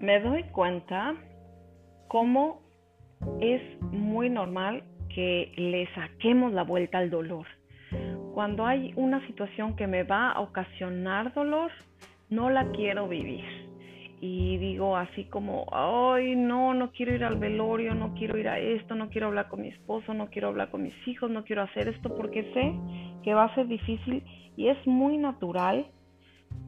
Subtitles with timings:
[0.00, 1.14] me doy cuenta
[2.08, 2.62] cómo
[3.40, 4.82] es muy normal
[5.14, 7.46] que le saquemos la vuelta al dolor.
[8.34, 11.70] Cuando hay una situación que me va a ocasionar dolor,
[12.30, 13.44] no la quiero vivir.
[14.22, 18.58] Y digo así como, ay, no, no quiero ir al velorio, no quiero ir a
[18.58, 21.62] esto, no quiero hablar con mi esposo, no quiero hablar con mis hijos, no quiero
[21.62, 22.74] hacer esto porque sé
[23.22, 24.22] que va a ser difícil
[24.56, 25.86] y es muy natural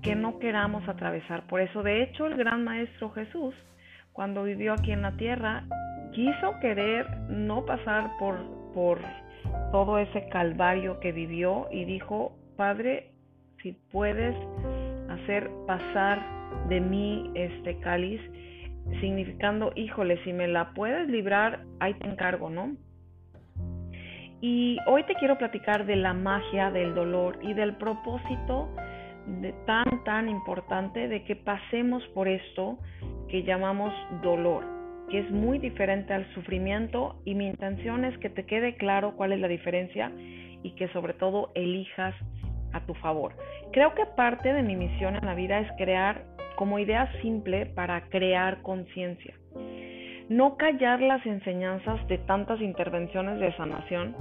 [0.02, 1.46] que no queramos atravesar.
[1.46, 3.54] Por eso, de hecho, el gran maestro Jesús,
[4.12, 5.64] cuando vivió aquí en la tierra,
[6.12, 8.36] quiso querer no pasar por,
[8.74, 8.98] por
[9.70, 13.12] todo ese calvario que vivió y dijo, Padre,
[13.62, 14.36] si puedes
[15.08, 16.20] hacer pasar
[16.68, 18.20] de mí este cáliz,
[19.00, 22.76] significando, híjole, si me la puedes librar, ahí te encargo, ¿no?
[24.40, 28.74] Y hoy te quiero platicar de la magia del dolor y del propósito
[29.26, 32.78] de tan, tan importante de que pasemos por esto
[33.28, 34.64] que llamamos dolor,
[35.10, 39.32] que es muy diferente al sufrimiento y mi intención es que te quede claro cuál
[39.32, 40.12] es la diferencia
[40.62, 42.14] y que sobre todo elijas
[42.72, 43.34] a tu favor.
[43.72, 46.24] Creo que parte de mi misión en la vida es crear
[46.56, 49.34] como idea simple para crear conciencia.
[50.28, 54.16] No callar las enseñanzas de tantas intervenciones de sanación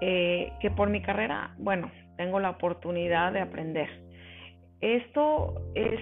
[0.00, 3.88] eh, que por mi carrera, bueno, tengo la oportunidad de aprender.
[4.80, 6.00] Esto es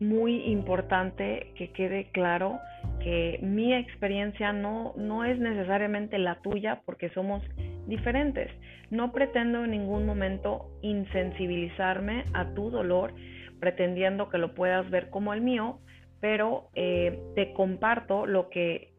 [0.00, 2.58] muy importante que quede claro
[3.00, 7.42] que mi experiencia no, no es necesariamente la tuya porque somos
[7.86, 8.50] diferentes.
[8.90, 13.14] No pretendo en ningún momento insensibilizarme a tu dolor
[13.60, 15.78] pretendiendo que lo puedas ver como el mío,
[16.20, 18.92] pero eh, te comparto lo que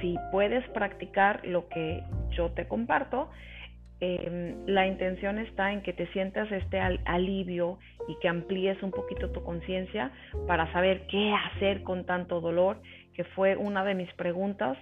[0.00, 3.30] si puedes practicar lo que yo te comparto,
[3.98, 9.30] Em, la intención está en que te sientas este alivio y que amplíes un poquito
[9.30, 10.12] tu conciencia
[10.46, 12.82] para saber qué hacer con tanto dolor,
[13.14, 14.76] que fue una de mis preguntas.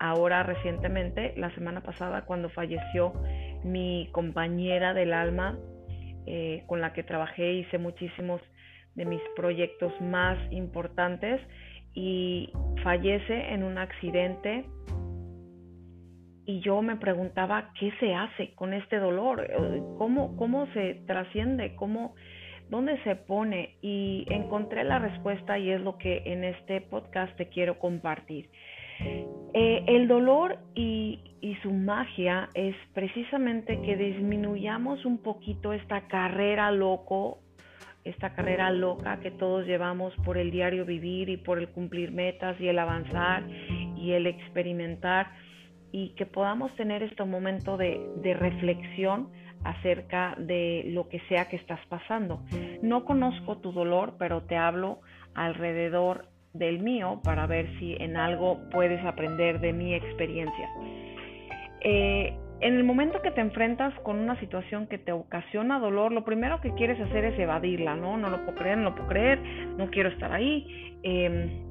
[0.00, 3.12] Ahora recientemente, la semana pasada, cuando falleció
[3.62, 5.56] mi compañera del alma
[6.26, 8.40] eh, con la que trabajé, hice muchísimos
[8.96, 11.40] de mis proyectos más importantes
[11.94, 14.64] y fallece en un accidente
[16.50, 21.76] y yo me preguntaba qué se hace con este dolor, eh, cómo, cómo se trasciende,
[21.76, 22.14] cómo,
[22.68, 27.48] dónde se pone y encontré la respuesta y es lo que en este podcast te
[27.48, 28.50] quiero compartir.
[29.54, 36.72] Eh, el dolor y, y su magia es precisamente que disminuyamos un poquito esta carrera
[36.72, 37.38] loco,
[38.02, 42.60] esta carrera loca que todos llevamos por el diario vivir y por el cumplir metas
[42.60, 43.44] y el avanzar
[43.96, 45.28] y el experimentar
[45.92, 48.00] y que podamos tener este momento de,
[48.38, 49.28] reflexión
[49.64, 52.42] acerca de lo que sea que estás pasando.
[52.82, 55.00] No conozco tu dolor, pero te hablo
[55.34, 60.68] alrededor del mío para ver si en algo puedes aprender de mi experiencia.
[61.82, 66.24] Eh, en el momento que te enfrentas con una situación que te ocasiona dolor, lo
[66.24, 68.18] primero que quieres hacer es evadirla, ¿no?
[68.18, 69.40] No lo puedo creer, no lo puedo creer,
[69.78, 70.98] no quiero estar ahí.
[71.02, 71.70] Em,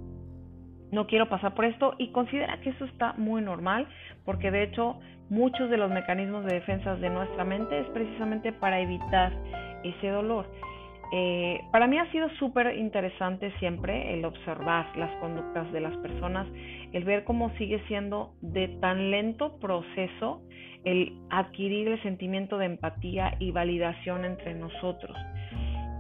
[0.92, 3.88] no quiero pasar por esto y considera que eso está muy normal
[4.26, 8.80] porque de hecho muchos de los mecanismos de defensa de nuestra mente es precisamente para
[8.80, 9.32] evitar
[9.84, 10.46] ese dolor.
[11.12, 16.48] Eh, para mí ha sido súper interesante siempre el observar las conductas de las personas,
[16.94, 20.44] el ver cómo sigue siendo de tan lento proceso
[20.86, 25.18] el adquirir el sentimiento de empatía y validación entre nosotros.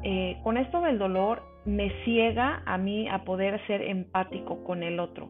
[0.03, 4.99] Eh, con esto del dolor me ciega a mí a poder ser empático con el
[4.99, 5.29] otro.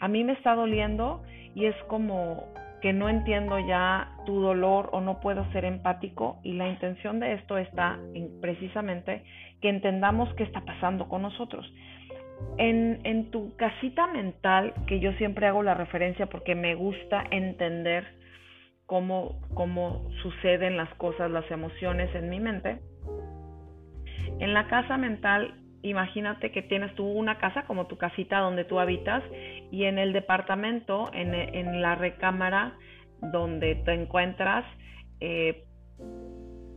[0.00, 1.22] A mí me está doliendo
[1.54, 6.52] y es como que no entiendo ya tu dolor o no puedo ser empático y
[6.52, 9.24] la intención de esto está en precisamente
[9.60, 11.70] que entendamos qué está pasando con nosotros.
[12.56, 18.06] En, en tu casita mental, que yo siempre hago la referencia porque me gusta entender
[18.86, 22.78] cómo, cómo suceden las cosas, las emociones en mi mente,
[24.40, 28.78] en la casa mental, imagínate que tienes tú una casa como tu casita donde tú
[28.78, 29.22] habitas
[29.70, 32.76] y en el departamento, en, la recámara
[33.20, 34.64] donde te encuentras,
[35.20, 35.64] eh,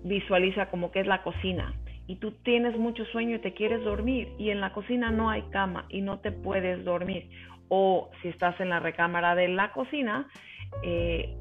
[0.03, 1.73] visualiza como que es la cocina
[2.07, 5.43] y tú tienes mucho sueño y te quieres dormir y en la cocina no hay
[5.43, 7.29] cama y no te puedes dormir.
[7.69, 10.27] O si estás en la recámara de la cocina,
[10.83, 11.37] eh,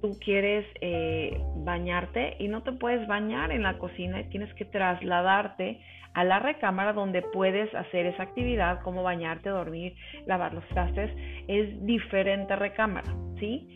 [0.00, 4.64] tú quieres eh, bañarte y no te puedes bañar en la cocina y tienes que
[4.64, 5.80] trasladarte
[6.14, 9.94] a la recámara donde puedes hacer esa actividad como bañarte, dormir,
[10.26, 11.10] lavar los trastes.
[11.46, 13.68] Es diferente recámara, ¿sí?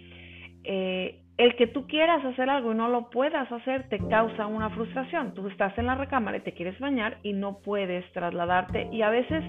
[0.64, 4.70] Eh, el que tú quieras hacer algo y no lo puedas hacer te causa una
[4.70, 5.34] frustración.
[5.34, 9.10] Tú estás en la recámara y te quieres bañar y no puedes trasladarte y a
[9.10, 9.42] veces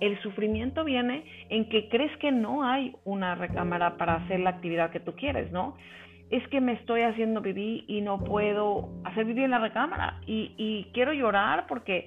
[0.00, 4.90] el sufrimiento viene en que crees que no hay una recámara para hacer la actividad
[4.90, 5.76] que tú quieres, ¿no?
[6.30, 10.86] Es que me estoy haciendo vivir y no puedo hacer vivir en la recámara y,
[10.92, 12.06] quiero llorar porque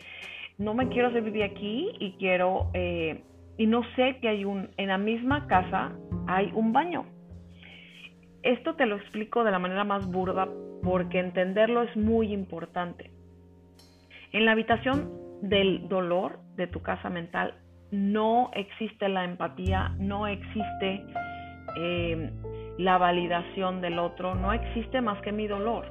[0.57, 3.23] no me quiero hacer vivir aquí y quiero eh,
[3.57, 5.91] y no sé que hay un en la misma casa
[6.27, 7.05] hay un baño
[8.43, 10.47] esto te lo explico de la manera más burda
[10.83, 13.09] porque entenderlo es muy importante.
[14.33, 15.09] En la habitación
[15.41, 17.55] del dolor de tu casa mental
[17.91, 21.05] no existe la empatía, no existe
[21.77, 22.31] eh,
[22.77, 25.85] la validación del otro, no existe más que mi dolor.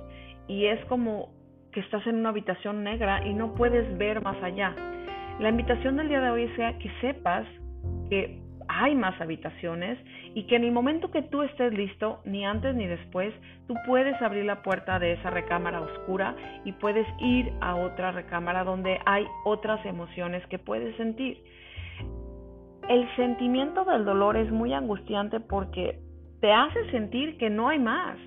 [0.48, 1.30] Y es como
[1.72, 4.74] que estás en una habitación negra y no puedes ver más allá.
[5.38, 7.46] La invitación del día de hoy sea que sepas
[8.10, 9.98] que hay más habitaciones
[10.34, 13.34] y que en el momento que tú estés listo, ni antes ni después,
[13.66, 16.34] tú puedes abrir la puerta de esa recámara oscura
[16.64, 21.42] y puedes ir a otra recámara donde hay otras emociones que puedes sentir.
[22.88, 26.00] El sentimiento del dolor es muy angustiante porque
[26.42, 28.18] te hace sentir que no hay más,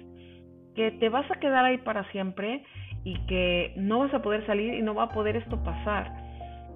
[0.73, 2.63] que te vas a quedar ahí para siempre
[3.03, 6.11] y que no vas a poder salir y no va a poder esto pasar.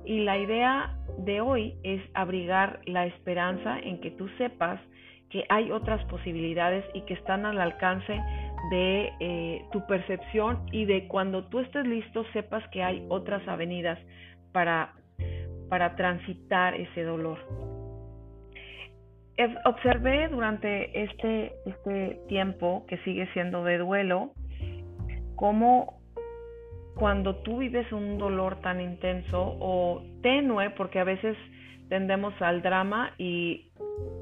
[0.05, 4.81] Y la idea de hoy es abrigar la esperanza en que tú sepas
[5.29, 8.21] que hay otras posibilidades y que están al alcance
[8.69, 13.97] de eh, tu percepción y de cuando tú estés listo sepas que hay otras avenidas
[14.51, 14.93] para,
[15.69, 17.78] para transitar ese dolor.
[19.63, 24.31] Observé durante este, este tiempo que sigue siendo de duelo
[25.35, 26.01] cómo
[26.95, 31.37] cuando tú vives un dolor tan intenso o tenue, porque a veces
[31.87, 33.71] tendemos al drama y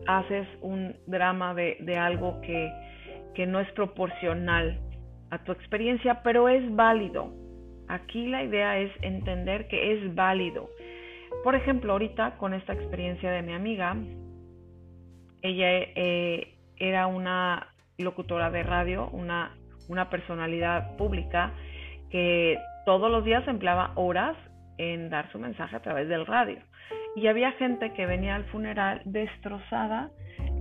[0.05, 2.71] haces un drama de, algo que,
[3.33, 4.79] que no es proporcional
[5.31, 7.33] a tu experiencia, pero es válido.
[7.87, 10.69] Aquí la idea es entender que es válido.
[11.43, 13.95] Por ejemplo, ahorita con esta experiencia de mi amiga,
[15.41, 17.67] ella eh, era una
[17.97, 19.55] locutora de radio, una,
[19.89, 21.53] una personalidad pública
[22.09, 24.37] que todos los días empleaba horas
[24.77, 26.59] en dar su mensaje a través del radio.
[27.15, 30.11] Y había gente que venía al funeral destrozada,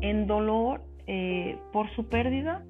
[0.00, 2.64] en dolor eh, por su pérdida,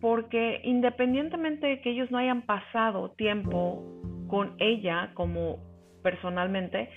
[0.00, 3.82] porque independientemente de que ellos no hayan pasado tiempo
[4.28, 5.58] con ella como
[6.02, 6.88] personalmente,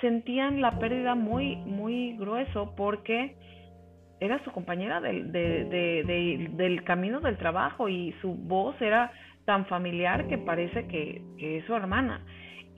[0.00, 3.36] sentían la pérdida muy, muy grueso porque
[4.20, 9.12] era su compañera del, del camino del trabajo y su voz era
[9.46, 12.20] tan familiar que parece que, es su hermana.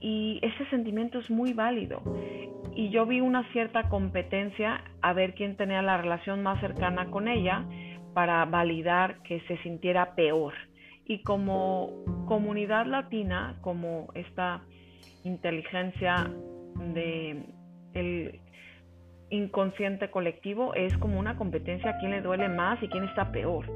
[0.00, 2.02] Y ese sentimiento es muy válido.
[2.76, 7.26] Y yo vi una cierta competencia a ver quién tenía la relación más cercana con
[7.26, 7.64] ella
[8.14, 10.54] para validar que se sintiera peor.
[11.04, 11.90] Y como
[12.26, 14.62] comunidad latina, como esta
[15.24, 16.30] inteligencia
[16.94, 17.42] de
[17.94, 18.40] el
[19.30, 23.66] inconsciente colectivo, es como una competencia a quién le duele más y quién está peor.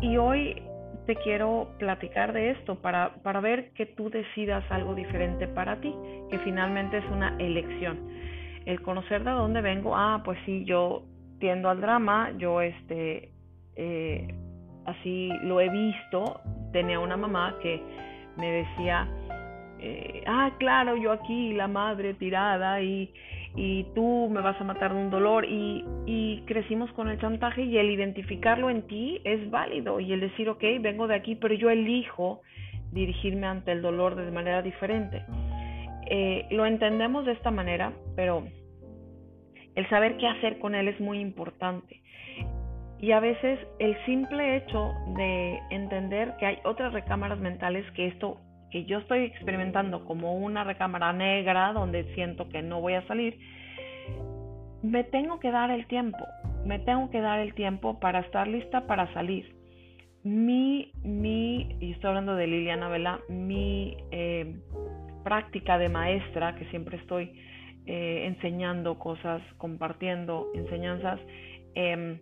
[0.00, 0.62] Y hoy
[1.06, 5.94] te quiero platicar de esto para, para ver que tú decidas algo diferente para ti,
[6.30, 8.08] que finalmente es una elección.
[8.66, 11.04] El conocer de dónde vengo, ah, pues sí, yo
[11.40, 13.32] tiendo al drama, yo este,
[13.76, 14.34] eh,
[14.84, 16.40] así lo he visto,
[16.72, 17.82] tenía una mamá que
[18.36, 19.08] me decía,
[19.78, 23.12] eh, ah, claro, yo aquí, la madre tirada y
[23.56, 27.62] y tú me vas a matar de un dolor y, y crecimos con el chantaje
[27.62, 31.54] y el identificarlo en ti es válido y el decir, ok, vengo de aquí, pero
[31.54, 32.42] yo elijo
[32.92, 35.24] dirigirme ante el dolor de manera diferente.
[36.10, 38.44] Eh, lo entendemos de esta manera, pero
[39.74, 42.00] el saber qué hacer con él es muy importante.
[43.00, 48.40] Y a veces el simple hecho de entender que hay otras recámaras mentales que esto
[48.70, 53.38] que yo estoy experimentando como una recámara negra donde siento que no voy a salir,
[54.82, 56.24] me tengo que dar el tiempo,
[56.64, 59.56] me tengo que dar el tiempo para estar lista para salir.
[60.24, 64.56] Mi, mi, y estoy hablando de Liliana Vela, mi eh,
[65.24, 67.32] práctica de maestra, que siempre estoy
[67.86, 71.20] eh, enseñando cosas, compartiendo enseñanzas,
[71.74, 72.20] eh,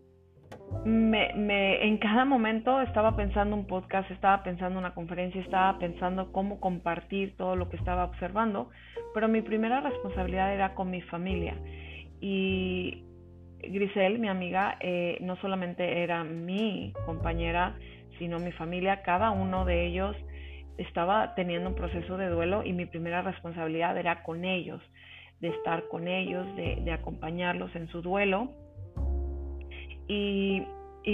[0.84, 6.32] me, me, en cada momento estaba pensando un podcast, estaba pensando una conferencia, estaba pensando
[6.32, 8.70] cómo compartir todo lo que estaba observando,
[9.14, 11.56] pero mi primera responsabilidad era con mi familia.
[12.20, 13.04] Y
[13.58, 17.76] Grisel, mi amiga, eh, no solamente era mi compañera,
[18.18, 20.16] sino mi familia, cada uno de ellos
[20.78, 24.80] estaba teniendo un proceso de duelo y mi primera responsabilidad era con ellos,
[25.40, 28.50] de estar con ellos, de, de acompañarlos en su duelo
[30.08, 30.62] y,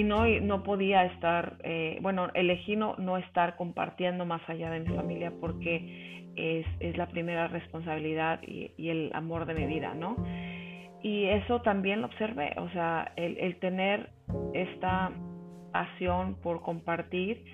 [0.05, 4.95] no, no podía estar, eh, bueno, elegí no, no estar compartiendo más allá de mi
[4.97, 10.17] familia porque es, es la primera responsabilidad y, el amor de mi vida, ¿no?
[11.03, 14.11] Y eso también lo observé, o sea, el, el tener
[14.55, 15.11] esta
[15.73, 17.45] pasión por compartir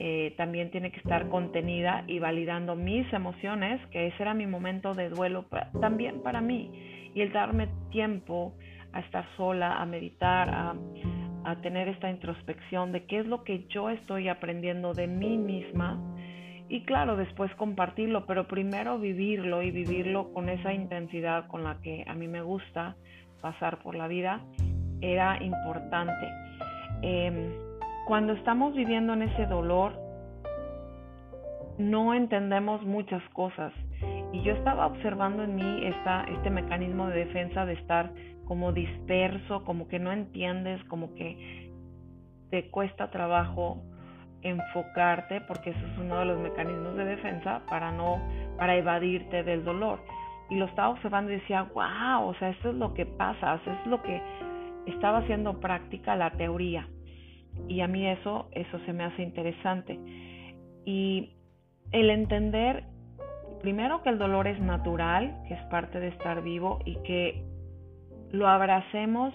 [0.00, 4.94] eh, también tiene que estar contenida y validando mis emociones, que ese era mi momento
[4.94, 5.46] de duelo
[5.80, 7.10] también para mí.
[7.14, 8.54] Y el darme tiempo
[8.98, 10.74] a estar sola, a meditar, a,
[11.62, 15.98] tener esta introspección de qué es lo que yo estoy aprendiendo de mí misma.
[16.68, 22.04] Y claro, después compartirlo, pero primero vivirlo y vivirlo con esa intensidad con la que
[22.06, 22.96] a mí me gusta
[23.40, 24.42] pasar por la vida,
[25.00, 26.28] era importante.
[27.00, 27.58] Eh,
[28.06, 29.98] cuando estamos viviendo en ese dolor,
[31.78, 33.72] no entendemos muchas cosas.
[34.32, 38.12] Y yo estaba observando en mí esta, este mecanismo de defensa de estar
[38.48, 41.70] como disperso, como que no entiendes, como que
[42.50, 43.82] te cuesta trabajo
[44.42, 48.20] enfocarte, porque eso es uno de los mecanismos de defensa para no,
[48.56, 50.00] para evadirte del dolor.
[50.48, 53.70] Y lo estaba observando y decía, wow, o sea, esto es lo que pasa, eso
[53.70, 54.20] es lo que
[54.86, 56.88] estaba haciendo práctica la teoría
[57.66, 59.98] y a mí eso, eso se me hace interesante.
[60.84, 61.34] Y
[61.90, 62.84] el entender,
[63.60, 67.44] primero que el dolor es natural, que es parte de estar vivo y que
[68.32, 69.34] lo abracemos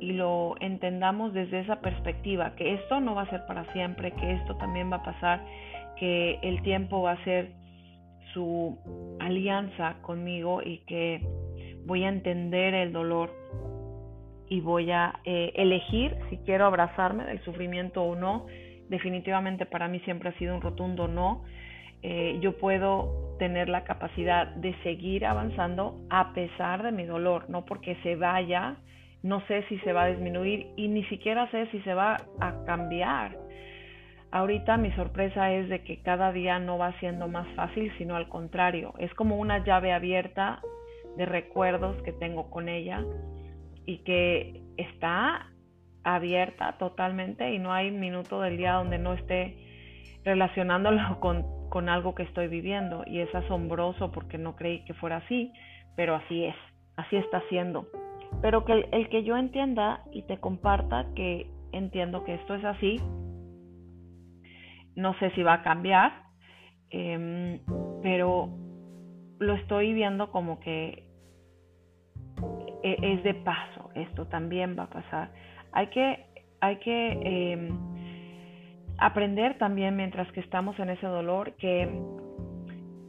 [0.00, 4.32] y lo entendamos desde esa perspectiva, que esto no va a ser para siempre, que
[4.32, 5.44] esto también va a pasar,
[5.96, 7.52] que el tiempo va a ser
[8.32, 8.78] su
[9.20, 11.26] alianza conmigo y que
[11.86, 13.30] voy a entender el dolor
[14.48, 18.46] y voy a eh, elegir si quiero abrazarme del sufrimiento o no.
[18.88, 21.44] Definitivamente para mí siempre ha sido un rotundo no.
[22.06, 27.64] Eh, yo puedo tener la capacidad de seguir avanzando a pesar de mi dolor, no
[27.64, 28.76] porque se vaya,
[29.22, 32.64] no sé si se va a disminuir y ni siquiera sé si se va a
[32.66, 33.38] cambiar.
[34.32, 38.28] Ahorita mi sorpresa es de que cada día no va siendo más fácil, sino al
[38.28, 40.60] contrario, es como una llave abierta
[41.16, 43.02] de recuerdos que tengo con ella
[43.86, 45.46] y que está
[46.02, 49.56] abierta totalmente y no hay minuto del día donde no esté
[50.22, 55.16] relacionándolo con, con algo que estoy viviendo y es asombroso porque no creí que fuera
[55.16, 55.52] así,
[55.96, 56.54] pero así es,
[56.96, 57.88] así está siendo.
[58.40, 63.00] Pero que el, que yo entienda y te comparta que entiendo que esto es así,
[64.94, 66.12] no sé si va a cambiar,
[66.90, 67.60] eh,
[68.04, 68.50] pero
[69.40, 71.08] lo estoy viendo como que
[72.84, 75.32] e, es de paso, esto también va a pasar.
[75.72, 76.24] Hay que,
[76.60, 77.93] hay que em,
[78.98, 81.88] aprender también mientras que estamos en ese dolor que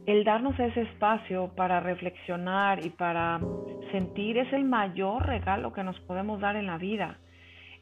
[0.06, 3.40] el darnos ese espacio para reflexionar y para
[3.90, 7.18] sentir es el mayor regalo que nos podemos dar en la vida.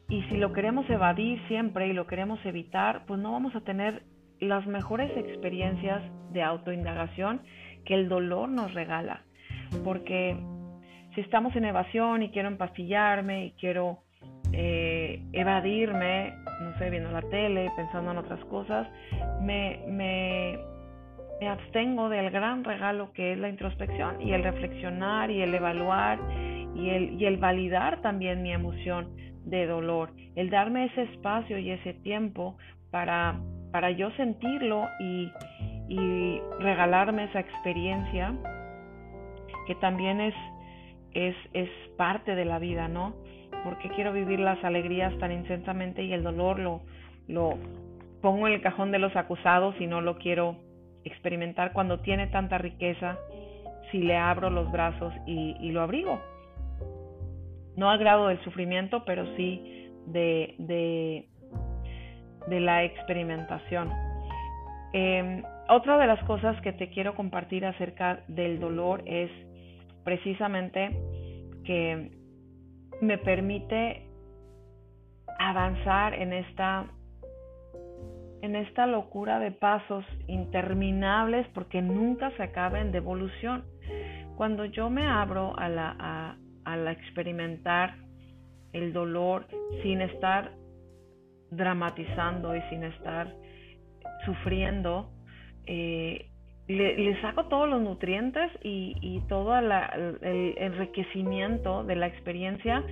[0.09, 4.03] Y si lo queremos evadir siempre y lo queremos evitar, pues no vamos a tener
[4.39, 7.41] las mejores experiencias de autoindagación
[7.85, 9.21] que el dolor nos regala.
[9.83, 10.37] Porque
[11.13, 13.99] si estamos en evasión y quiero empastillarme y quiero
[14.51, 14.94] eh,
[15.33, 18.87] evadirme, no sé, viendo la tele, pensando en otras cosas,
[19.41, 20.57] me, me,
[21.39, 26.19] me abstengo del gran regalo que es la introspección y el reflexionar y el evaluar
[26.75, 31.71] y el, y el validar también mi emoción de dolor, el darme ese espacio y
[31.71, 32.57] ese tiempo
[32.91, 33.39] para,
[33.71, 35.31] para yo sentirlo y,
[35.87, 38.33] y regalarme esa experiencia
[39.67, 40.35] que también es
[41.15, 43.15] es, es parte de la vida, ¿no?
[43.65, 46.83] Porque quiero vivir las alegrías tan intensamente y el dolor lo,
[47.27, 47.57] lo
[48.21, 50.55] pongo en el cajón de los acusados y no lo quiero
[51.03, 53.17] experimentar cuando tiene tanta riqueza,
[53.91, 56.21] si le abro los brazos y, lo abrigo.
[57.75, 60.55] No al grado del sufrimiento, pero sí de,
[62.47, 63.91] de, la experimentación.
[64.93, 69.31] Eh, otra de las cosas que te quiero compartir acerca del dolor es
[70.03, 70.95] precisamente
[71.65, 72.11] que
[73.05, 74.07] me permite
[75.39, 76.87] avanzar en esta
[78.41, 83.65] en esta locura de pasos interminables porque nunca se acaben de evolución.
[84.35, 87.95] Cuando yo me abro a la, a, a la experimentar
[88.71, 89.47] el dolor
[89.81, 90.51] sin estar
[91.49, 93.33] dramatizando y sin estar
[94.25, 95.09] sufriendo,
[95.65, 96.29] eh,
[96.67, 99.71] le, saco todos los nutrientes y, todo el
[100.57, 102.83] enriquecimiento de la experiencia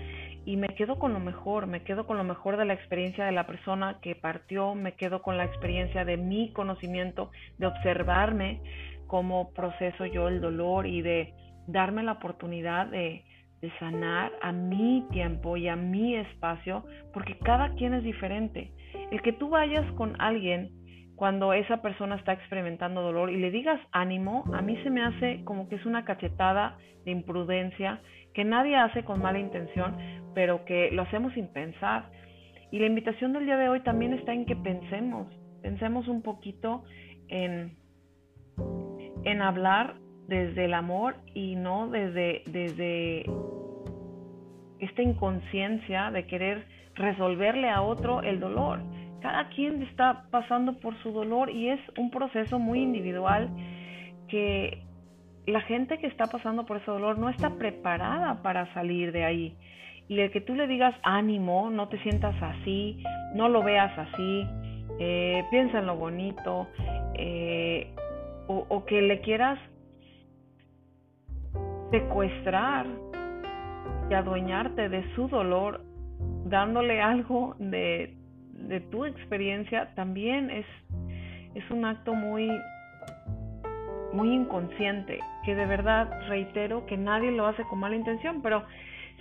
[0.45, 3.31] y me quedo con lo mejor, me quedo con lo mejor de la experiencia de
[3.31, 8.59] la persona que partió, me quedo con la experiencia de mi conocimiento, de observarme
[9.07, 11.33] cómo proceso yo el dolor y de
[11.67, 13.23] darme la oportunidad de,
[13.61, 18.71] de sanar a mi tiempo y a mi espacio, porque cada quien es diferente.
[19.11, 20.71] El que tú vayas con alguien
[21.23, 25.41] cuando esa persona está experimentando dolor y le digas ánimo, a mí se me hace
[25.45, 28.01] como que es una cachetada de imprudencia
[28.33, 29.95] que nadie hace con mala intención,
[30.35, 32.09] pero que lo hacemos sin pensar.
[32.71, 36.83] Y la invitación del día de hoy también está en que pensemos, pensemos un poquito
[37.29, 37.77] en,
[39.23, 39.95] en hablar
[40.27, 43.23] desde el amor y no desde, desde
[44.79, 46.65] esta inconsciencia de querer
[46.95, 48.81] resolverle a otro el dolor.
[49.23, 53.49] Cada quien está pasando por su dolor y es un proceso muy individual
[54.27, 54.83] que
[55.45, 59.55] la gente que está pasando por ese dolor no está preparada para salir de ahí.
[60.09, 63.01] Y el que tú le digas ánimo, no te sientas así,
[63.33, 64.45] no lo veas así,
[64.99, 66.67] eh, piensa en lo bonito,
[67.13, 67.95] eh,
[68.49, 69.57] o que le quieras
[71.91, 72.87] secuestrar
[74.09, 75.81] y adueñarte de su dolor,
[76.43, 78.17] dándole algo de,
[78.67, 80.65] de tu experiencia, también es,
[81.55, 82.50] es un acto muy,
[84.13, 88.63] muy inconsciente, que de verdad reitero que nadie lo hace con mala intención, pero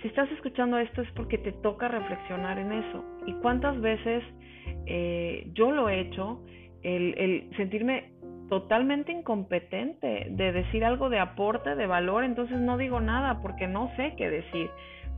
[0.01, 3.03] si estás escuchando esto es porque te toca reflexionar en eso.
[3.25, 4.23] ¿Y cuántas veces
[4.85, 6.43] eh, yo lo he hecho?
[6.81, 8.11] El, el sentirme
[8.49, 13.89] totalmente incompetente de decir algo de aporte, de valor, entonces no digo nada porque no
[13.95, 14.69] sé qué decir.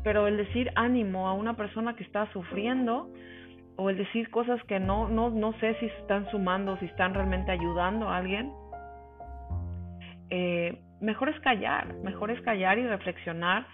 [0.03, 3.10] Pero el decir ánimo a una persona que está sufriendo
[3.77, 7.51] o el decir cosas que no, no, no sé si están sumando, si están realmente
[7.51, 8.51] ayudando a alguien,
[10.29, 13.67] eh, mejor es callar, mejor es callar y reflexionar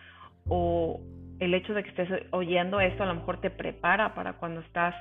[0.48, 1.00] o
[1.40, 4.96] el hecho de que estés oyendo esto a lo mejor te prepara para cuando estás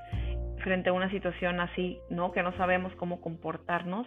[0.62, 2.32] frente a una situación así, ¿no?
[2.32, 4.06] Que no sabemos cómo comportarnos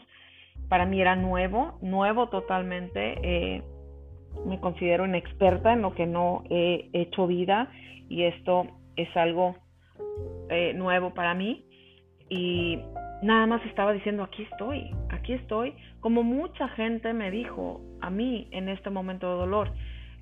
[0.69, 3.19] para mí era nuevo, nuevo totalmente.
[3.23, 3.63] Eh,
[4.45, 7.69] me considero inexperta en lo que no he hecho vida
[8.09, 9.55] y esto es algo
[10.49, 11.65] eh, nuevo para mí.
[12.29, 12.79] Y
[13.21, 18.47] nada más estaba diciendo, aquí estoy, aquí estoy, como mucha gente me dijo a mí
[18.51, 19.71] en este momento de dolor.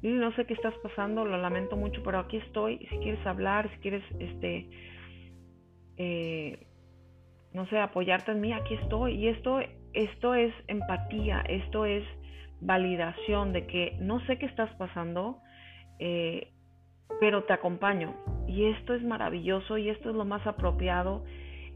[0.01, 2.79] Lili, no sé qué estás pasando, lo lamento mucho, pero aquí estoy.
[2.89, 4.69] Si quieres hablar, si quieres, este,
[5.97, 6.67] eh,
[7.53, 9.13] no sé, apoyarte en mí, aquí estoy.
[9.13, 9.59] Y esto
[9.93, 12.03] esto es empatía, esto es
[12.61, 15.39] validación de que no sé qué estás pasando,
[15.99, 16.51] eh,
[17.19, 18.15] pero te acompaño.
[18.47, 21.23] Y esto es maravilloso y esto es lo más apropiado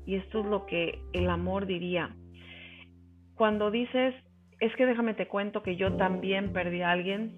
[0.05, 2.15] y esto es lo que el amor diría.
[3.35, 4.15] Cuando dices,
[4.59, 7.35] es que déjame te cuento que yo también perdí a alguien,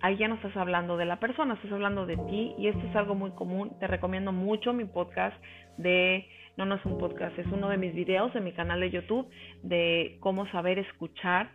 [0.00, 2.96] ahí ya no estás hablando de la persona, estás hablando de ti y esto es
[2.96, 3.72] algo muy común.
[3.78, 5.36] Te recomiendo mucho mi podcast
[5.78, 6.26] de
[6.56, 9.28] no, no es un podcast, es uno de mis videos en mi canal de YouTube
[9.62, 11.50] de cómo saber escuchar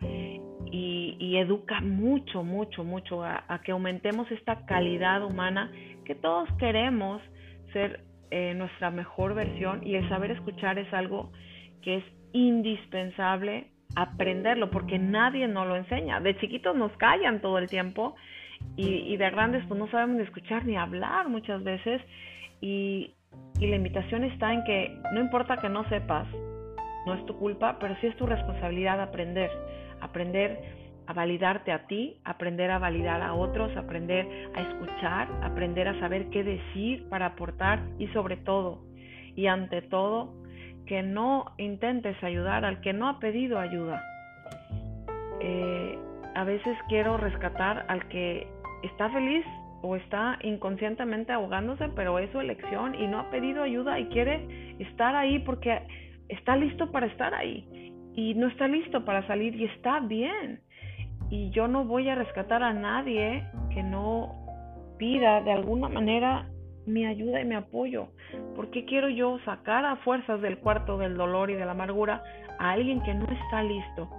[0.70, 5.70] y, educa mucho, mucho, mucho a, que aumentemos esta calidad humana
[6.04, 7.22] que todos queremos
[7.72, 11.32] ser eh, nuestra mejor versión y el saber escuchar es algo
[11.82, 16.20] que es indispensable aprenderlo porque nadie nos lo enseña.
[16.20, 18.16] De chiquitos nos callan todo el tiempo
[18.76, 22.02] y, de grandes pues no sabemos ni escuchar ni hablar muchas veces
[22.60, 23.14] y,
[23.60, 26.26] y la invitación está en que no importa que no sepas,
[27.06, 29.50] no es tu culpa, pero sí es tu responsabilidad aprender,
[30.00, 35.98] aprender a validarte a ti, aprender a validar a otros, aprender a escuchar, aprender a
[36.00, 38.82] saber qué decir para aportar y sobre todo,
[39.34, 40.34] y ante todo,
[40.86, 44.02] que no intentes ayudar al que no ha pedido ayuda.
[45.40, 45.98] Eh,
[46.34, 48.46] a veces quiero rescatar al que
[48.82, 49.46] está feliz
[49.80, 54.76] o está inconscientemente ahogándose, pero es su elección y no ha pedido ayuda y quiere
[54.78, 55.80] estar ahí porque
[56.28, 57.87] está listo para estar ahí
[58.18, 60.60] y no está listo para salir y está bien.
[61.30, 64.34] Y yo no voy a rescatar a nadie que no
[64.98, 66.48] pida de alguna manera
[66.84, 68.08] mi ayuda y mi apoyo.
[68.56, 72.24] ¿Por qué quiero yo sacar a fuerzas del cuarto del dolor y de la amargura
[72.58, 74.10] a alguien que no está listo?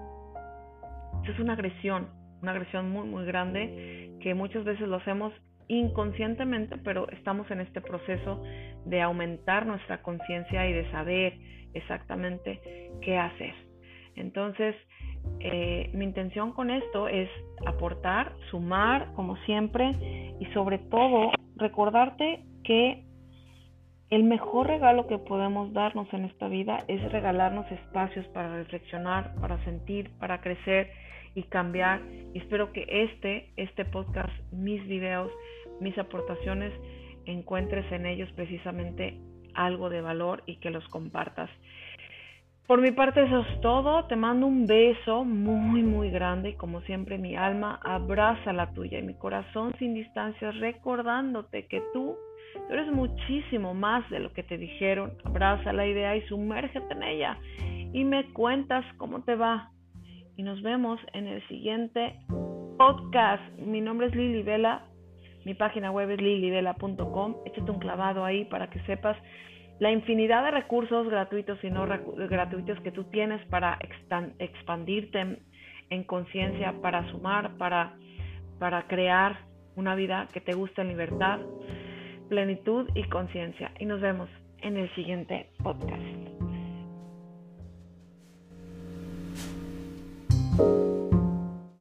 [1.23, 2.07] Eso es una agresión,
[2.41, 5.33] una agresión muy, muy grande que muchas veces lo hacemos
[5.67, 8.41] inconscientemente, pero estamos en este proceso
[8.85, 11.33] de aumentar nuestra conciencia y de saber
[11.73, 12.61] exactamente
[13.01, 13.68] qué hacer.
[14.15, 14.75] Entonces,
[15.39, 17.29] eh, mi intención con esto es
[17.65, 19.91] aportar, sumar, como siempre,
[20.39, 23.03] y sobre todo recordarte que
[24.09, 29.63] el mejor regalo que podemos darnos en esta vida es regalarnos espacios para reflexionar, para
[29.65, 30.89] sentir, para crecer
[31.35, 32.01] y cambiar.
[32.33, 35.31] Y espero que este, este podcast, mis videos,
[35.79, 36.73] mis aportaciones,
[37.25, 39.19] encuentres en ellos precisamente
[39.53, 41.49] algo de valor y que los compartas.
[42.69, 44.05] Por mi parte eso es todo.
[44.05, 48.99] Te mando un beso muy, muy grande y como siempre mi alma abraza la tuya
[48.99, 52.15] y mi corazón sin distancias recordándote que tú,
[52.53, 55.13] tú eres muchísimo más de lo que te dijeron.
[55.23, 57.39] Abraza la idea y sumérgete en ella
[57.91, 59.71] y me cuentas cómo te va.
[60.37, 62.19] Y nos vemos en el siguiente
[62.77, 63.41] podcast.
[63.57, 64.85] Mi nombre es Lili Vela.
[65.43, 67.37] Mi página web es lilivela.com.
[67.47, 69.17] Échate un clavado ahí para que sepas
[69.79, 73.79] la infinidad de recursos gratuitos y no gratuitos que tú tienes para
[74.39, 75.39] expandirte
[75.89, 77.95] en, conciencia, para sumar, para,
[78.59, 79.39] para crear
[79.75, 81.39] una vida que te guste en libertad,
[82.27, 83.71] plenitud y conciencia.
[83.79, 84.29] Y nos vemos
[84.61, 86.48] en el siguiente podcast.